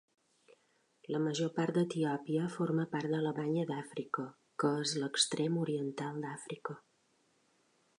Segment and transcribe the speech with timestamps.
[1.15, 4.27] La major part d'Etiòpia forma part de la Banya d'Àfrica,
[4.65, 6.83] que és l'extrem oriental d'Àfrica.